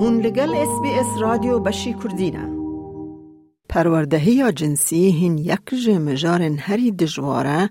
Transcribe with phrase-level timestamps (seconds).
[0.00, 2.48] هون لگل اس بی اس رادیو بشی کردینا.
[3.68, 7.70] پروردهی یا جنسی هین یک جه مجار هری دجواره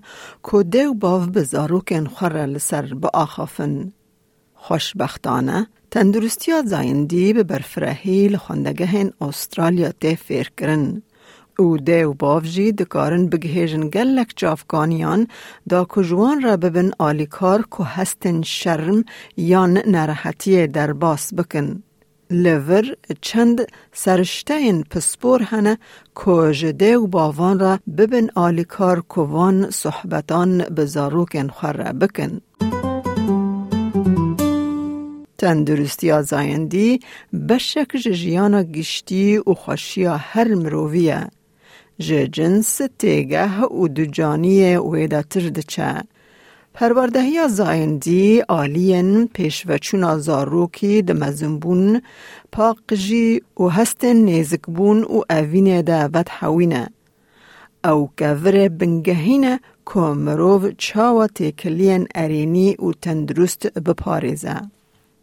[0.50, 3.92] که دو باو بزارو کن خور را لسر با آخافن.
[4.54, 11.02] خوشبختانه تندرستی ها زایندی به برفرهی لخوندگه هین استرالیا ته فیر کرن.
[11.58, 15.26] او دو باو جی دکارن بگهیشن گل لک جافگانیان
[15.68, 19.04] دا که جوان را ببن آلیکار که هستن شرم
[19.36, 21.82] یا نرحتی در باس بکن.
[22.30, 25.78] لور چند سرشتین پسپور هنه
[26.24, 32.40] که جده و باوان را ببن آلیکار کوان صحبتان بزاروکن خوره بکن.
[35.38, 37.00] تندرستی زایندی
[37.48, 41.28] بشک جیانا گشتی و خوشی هر مروویه.
[42.32, 46.02] جنس تیگه و دجانی ویده تردچه.
[46.74, 52.02] پروردهی زایندی آلین پیش و چون آزارو که ده مزم بون
[52.52, 56.88] پاق جی و هست نیزک بون و اوین ده ود حوینه
[57.84, 64.60] او گفر بنگهین کامروو چاو تکلین ارینی و تندرست بپاریزه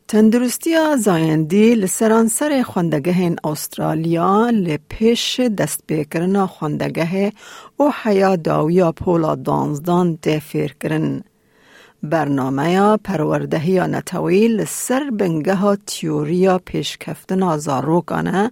[0.07, 7.33] تندرستی ها زایندی لسرانسر خوندگه این استرالیا لپیش دست بکرن خوندگه
[7.77, 11.23] او حیا داویا پولا دانزدان تفیر کرن.
[12.03, 18.51] برنامه پروردهی نتویل سر بنگه ها تیوریا پیشکفتن آزاروکانه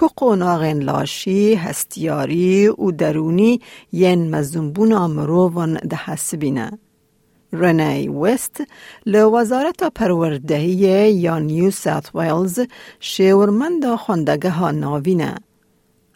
[0.00, 3.60] که قوناغین لاشی هستیاری و درونی
[3.92, 6.78] ین مزنبون مروون ده حسبینه.
[7.52, 8.62] رنی وست
[9.06, 12.60] لوزارت پروردهی یا نیو ساوت ویلز
[13.00, 15.34] شیورمند خوندگه ها ناوینه.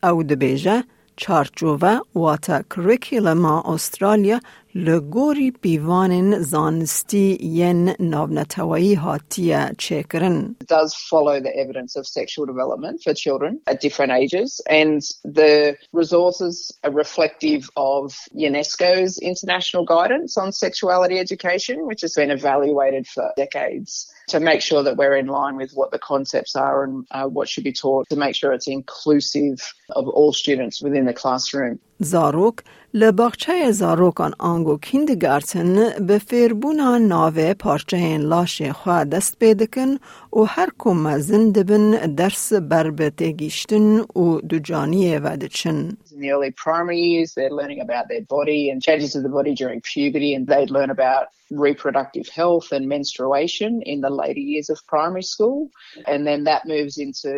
[0.02, 0.84] او دبیجه
[1.17, 4.39] چارچوبه واتا کریکیلما استرالیا
[4.75, 10.55] لگوری پیوان زانستی ین نابنتوایی هاتیه چکرن.
[10.61, 15.01] It does follow the evidence of sexual development for children at different ages and
[15.39, 18.03] the resources are reflective of
[18.35, 23.91] UNESCO's international guidance on sexuality education which has been evaluated for decades
[24.28, 27.48] to make sure that we're in line with what the concepts are and uh, what
[27.48, 31.78] should be taught to make sure it's inclusive of all students within the classroom.
[31.99, 32.55] زاروک
[32.93, 39.95] لباقچه زاروکان آنگو کیندگارتن به فیربونا ناوه پارچه لاش خواه دست بیدکن
[40.33, 45.97] و هر کم زندبن درس بر بتگیشتن و دوجانی ودچن.
[46.11, 49.53] In the early primary years, they're learning about their body and changes of the body
[49.61, 54.77] during puberty, and they'd learn about reproductive health and menstruation in the later years of
[54.95, 55.69] primary school.
[56.11, 57.31] And then that moves into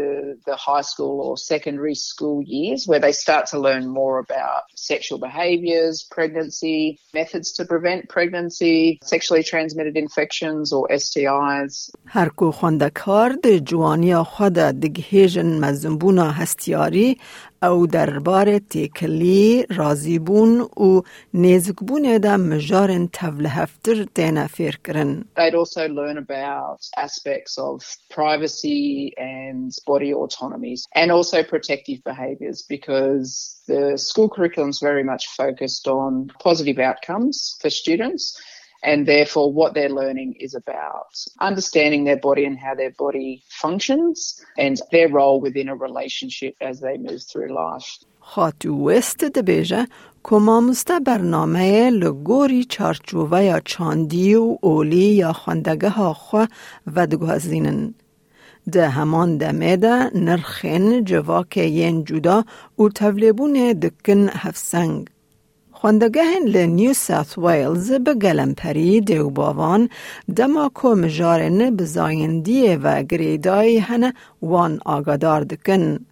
[0.45, 4.44] the high school or secondary school years where they start to learn more about
[4.75, 11.91] sexual behaviors, pregnancy, methods to prevent pregnancy, sexually transmitted infections or STIs.
[12.07, 17.17] هر کو خوندکار د جوانی خود دگهیجن مزنبونا هستیاری
[17.65, 21.01] او دربار تکلی رازیبون و
[21.33, 25.25] نیزکبون دا مجارن تول هفتر تینا فیر کرن.
[25.35, 33.61] They'd also learn about aspects of privacy and body autonomies and also protective behaviours because
[33.67, 38.23] the school curriculum is very much focused on positive outcomes for students
[38.85, 44.43] and therefore what they're learning is about understanding their body and how their body functions
[44.57, 47.89] and their role within a relationship as they move through life.
[48.23, 49.87] خاتو وست دبیجه
[50.29, 56.45] که ماموسته برنامه لگوری چارچوبه یا چاندی و اولی یا خواندگه ها خو
[56.95, 57.93] و دگوزینن.
[58.71, 62.43] ده همان دمه ده نرخین جواک ین جدا
[62.79, 65.09] و تولیبون دکن هفسنگ.
[65.80, 69.88] خواندگهن ل نیو ساوت ویلز به گلمپری دیوباوان
[70.36, 76.06] دما کو مجارن بزایندی و گریدای هنه وان آگادار دکن.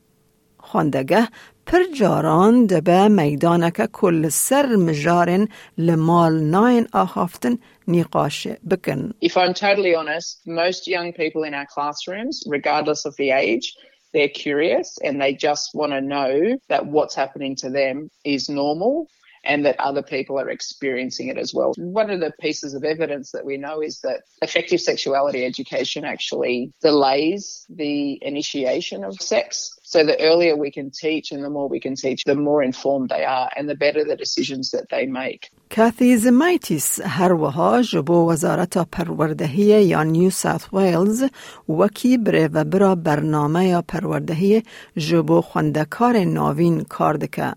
[0.59, 1.29] خواندگه
[1.67, 5.49] پر جاران دبه میدانک کل سر مجارن
[5.79, 7.59] لمال ناین آخافتن
[7.89, 9.15] نقاش بکن.
[9.23, 13.67] If I'm totally honest, most young people in our classrooms, regardless of the age,
[14.13, 19.07] they're curious and they just want to know that what's happening to them is normal
[19.44, 21.74] and that other people are experiencing it as well.
[21.78, 26.72] One of the pieces of evidence that we know is that effective sexuality education actually
[26.82, 29.72] delays the initiation of sex.
[29.84, 33.10] So the earlier we can teach and the more we can teach, the more informed
[33.10, 35.52] they are and the better the decisions that they make.
[35.70, 41.24] کاثی زمایتیس هر وها جبو وزارت پروردهی یا نیو ساوت ویلز
[41.70, 44.64] وکی بره و برا برنامه یا پروردهی
[44.98, 47.54] جبو خوندکار ناوین کار دکه.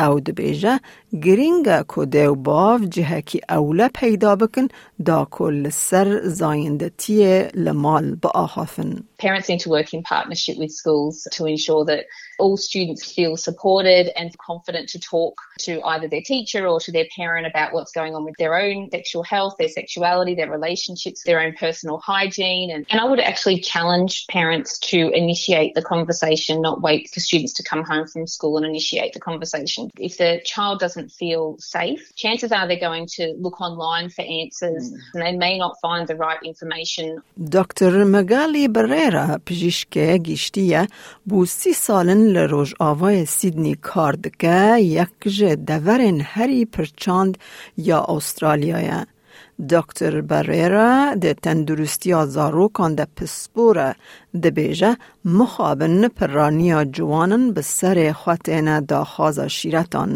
[0.00, 0.80] أو دبيجة
[1.23, 4.67] گرینگا کو دیو باف جهه کی اوله پیدا بکن
[5.05, 9.03] دا کل سر زایندتیه لمال با آخافن.
[9.17, 12.03] Parents need to work in partnership with schools to ensure that
[12.37, 17.05] all students feel supported and confident to talk to either their teacher or to their
[17.15, 21.39] parent about what's going on with their own sexual health, their sexuality, their relationships, their
[21.39, 22.71] own personal hygiene.
[22.71, 27.53] And, and I would actually challenge parents to initiate the conversation, not wait for students
[27.53, 29.89] to come home from school and initiate the conversation.
[29.97, 34.83] If the child doesn't feel safe, chances are they're going to look online for answers
[35.13, 37.21] and they may not find the right information.
[37.51, 40.87] دکتر مگالی بریرا پزشک گیشتیه
[41.25, 47.37] بو سی سالن لروج آوای سیدنی کار دکه یک جه دورن هری پرچاند
[47.77, 49.07] یا استرالیایه.
[49.72, 50.90] دکتر برێرە
[51.22, 53.90] دێتەن دروستیا زارۆکان دە پسپۆرە
[54.42, 54.92] دەبێژە
[55.38, 60.12] مخابن پڕانیا جوانن bi serê xwetêne daxwaza şîretan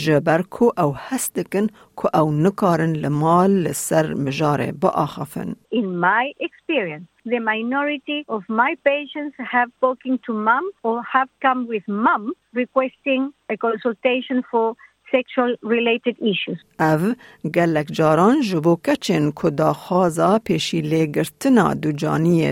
[0.00, 1.66] ji ber ku ew hes dikin
[1.98, 5.50] ku ew nikarin li mal li ser mijarê biaxafin.
[5.80, 7.08] In my experience.
[7.34, 12.22] The minority of my patients have spoken to mom or have come with mom
[12.62, 13.22] requesting
[13.54, 14.76] a consultation for
[15.10, 16.58] sexual related issues.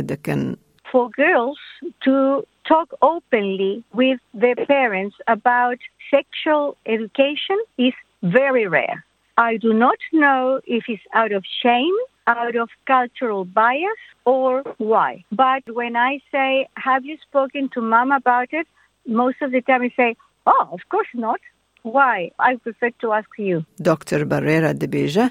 [0.03, 0.57] Dikin.
[0.91, 1.59] For girls
[2.05, 5.79] to talk openly with their parents about
[6.11, 9.05] sexual education is very rare.
[9.37, 11.95] I do not know if it's out of shame,
[12.27, 15.25] out of cultural bias, or why.
[15.33, 18.67] But when I say, Have you spoken to mom about it?
[19.07, 20.17] Most of the time, they say,
[20.47, 21.41] Oh, of course not.
[21.85, 22.31] Why?
[22.39, 23.67] I prefer to ask you.
[23.77, 24.25] Dr.
[24.25, 25.31] Barrera de Beja.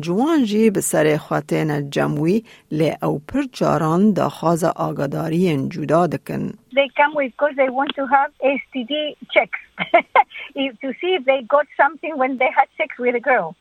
[0.00, 2.42] ciwan jî bi serê xwatêna cemwî
[2.72, 4.72] lê ew pir caran daxwaza.
[6.74, 9.58] They come because they want to have STD checks
[10.82, 13.56] to see if they got something when they had sex with a girl.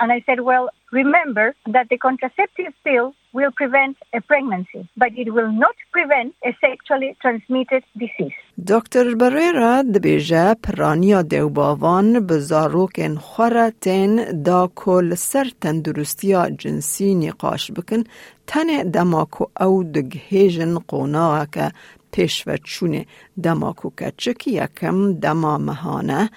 [0.00, 5.32] And I said, well, remember that the contraceptive pill will prevent a pregnancy, but it
[5.32, 8.36] will not prevent a sexually transmitted disease.
[8.66, 18.04] دکتر بریرا دبیجه پرانیا دیوباوان به زاروکن خورتین دا کل سر تندرستیا جنسی نقاش بکن
[18.46, 21.72] تن دماکو او دگهیجن قوناغه
[22.15, 23.05] پیش و چون
[23.43, 26.29] دما کوکچک یکم دما مهانه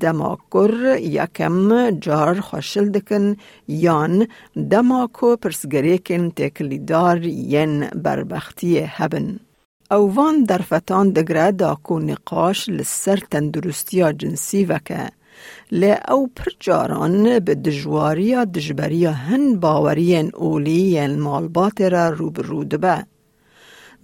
[0.00, 0.74] دما کوڕ
[1.18, 3.36] یکم جار خوشل دکن
[3.68, 4.26] یان
[4.70, 7.74] دما کو پرسگریکن تکلیدار ین
[8.04, 9.28] بربختی هبن.
[9.90, 15.04] اووان در فتان دگره دا کو نقاش لەسەر تەندروستیا جنسی وەکە.
[16.12, 19.14] او پرچاران به بە دژواریە دژبەریە
[20.34, 22.96] اولی یا مالبات را روبرود به.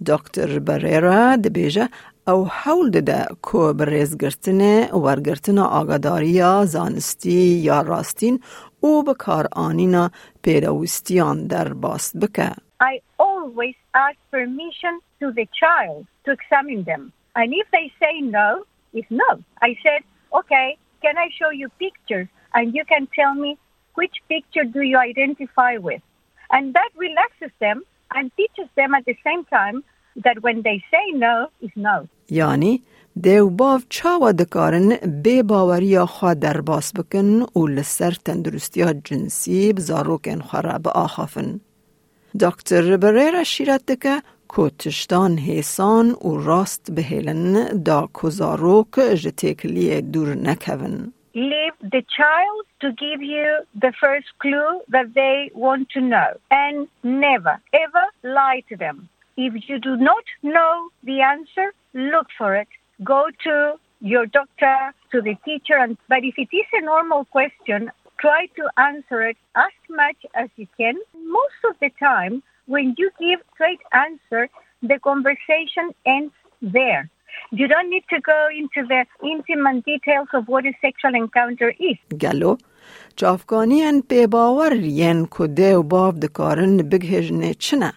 [0.06, 0.16] را روبرو دبه.
[0.16, 1.88] دکتر بریرا دبیجه
[2.28, 8.40] او حول ده کو برزگرتن ورگرتن آگاداریا زانستی یا راستین
[8.80, 10.10] او بکار آنینا
[10.42, 12.52] پیروستیان در باست بکه.
[12.80, 17.12] I always ask permission to the child to examine them.
[17.34, 19.30] And if they say no, it's no.
[19.62, 22.28] I said, okay, can I show you pictures?
[22.54, 23.58] And you can tell me
[23.94, 26.02] which picture do you identify with?
[26.50, 27.82] And that relaxes them
[28.14, 29.84] and teaches them at the same time
[30.24, 32.08] that when they say no, is no.
[32.30, 32.82] یعنی
[33.22, 40.40] دیو باو چاوا دکارن بی باوریا خواه در باس بکن و لسر تندرستیا جنسی بزاروکن
[40.40, 41.60] خواه با آخافن.
[42.40, 44.22] دکتر بریرا شیرت دکه
[44.56, 51.12] که تشتان حیسان و راست بهیلن دا کزاروک جتکلی دور نکون.
[51.34, 53.48] Leave the child to give you
[53.84, 56.30] the first clue that they want to know.
[56.50, 58.04] And never, ever
[58.38, 59.08] lie to them.
[59.36, 62.68] If you do not know the answer, look for it.
[63.04, 67.90] Go to your doctor, to the teacher, and but if it is a normal question,
[68.20, 70.96] try to answer it as much as you can.
[71.14, 74.48] Most of the time, when you give straight answer,
[74.82, 77.08] the conversation ends there.
[77.50, 81.98] You don't need to go into the intimate details of what a sexual encounter is.
[82.20, 82.56] گلو
[83.16, 87.92] چافگانیان پی باور ین که دیو باو دکارن بگهجنه چنه؟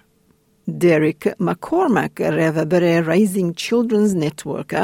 [0.79, 4.75] دیریک مکورمک ریوبر رایزینگ چیلدرنز نتورک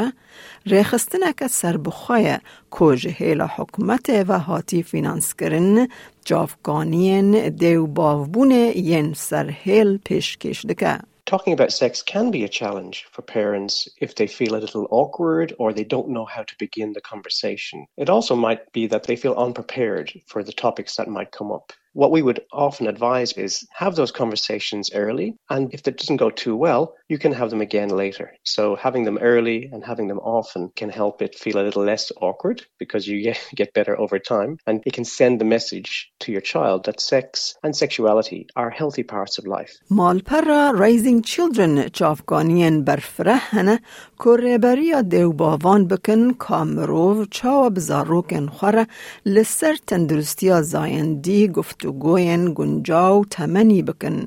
[0.66, 2.38] ریخستنک سر بخواه
[2.70, 5.88] کج هیلا حکومت و هاتی فینانس کرن
[6.24, 10.98] جافگانین دیو باوبون ین سر هیل پیشکش دکه.
[11.28, 15.52] Talking about sex can be a challenge for parents if they feel a little awkward
[15.58, 17.86] or they don't know how to begin the conversation.
[17.98, 21.74] It also might be that they feel unprepared for the topics that might come up.
[21.94, 26.30] What we would often advise is have those conversations early, and if that doesn't go
[26.30, 28.34] too well, you can have them again later.
[28.44, 32.12] So having them early and having them often can help it feel a little less
[32.20, 34.58] awkward because you get, get better over time.
[34.66, 39.02] And it can send the message to your child that sex and sexuality are healthy
[39.02, 39.72] parts of life.
[39.90, 43.80] مالپرا Raising Children چافگانین برفرهنه
[44.24, 48.86] که دیو باوان بکن کامروو چاو بزاروکن خوره
[49.26, 51.48] لسر تندرستیا زایندی
[51.82, 54.18] گفتگوین گنجاو تمنی بکن.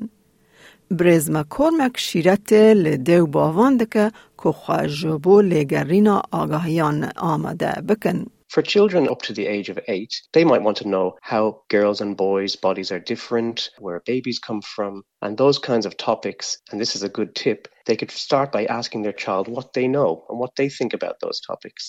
[0.98, 4.10] برزما کورمک شیرت لدیو باوان دکه
[4.42, 8.26] که خواجبو لگرینا آگاهیان آمده بکن.
[8.54, 11.42] For children up to the age of eight, they might want to know how
[11.74, 14.92] girls and boys' bodies are different, where babies come from,
[15.22, 16.46] and those kinds of topics.
[16.70, 17.60] And this is a good tip.
[17.86, 21.16] They could start by asking their child what they know and what they think about
[21.20, 21.82] those topics.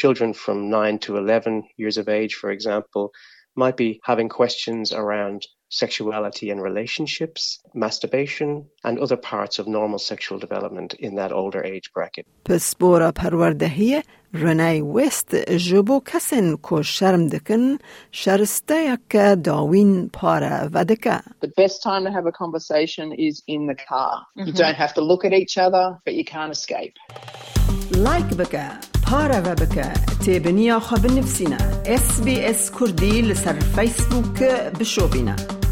[0.00, 3.04] Children from 9 to 11 years of age, for example,
[3.56, 10.38] might be having questions around sexuality and relationships, masturbation, and other parts of normal sexual
[10.38, 12.26] development in that older age bracket.
[12.44, 14.02] پسپورا پروردهیه
[14.34, 17.78] رنای وست جبو کسن کو شرم دکن
[18.12, 21.20] شرسته یک داوین پاره ودکه.
[21.40, 24.12] The best time to have a conversation is in the car.
[24.14, 24.46] Mm-hmm.
[24.46, 26.94] You don't have to look at each other, but you can't escape.
[27.92, 29.87] Like بکه پارە بە بکە
[30.23, 31.59] تێبنییاخوا بنفسینە
[32.03, 34.19] SسBS کوردی لەسەر بشو
[34.77, 35.62] بشۆبینە.